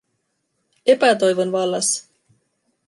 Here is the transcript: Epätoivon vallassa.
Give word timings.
Epätoivon 0.93 1.51
vallassa. 1.51 2.05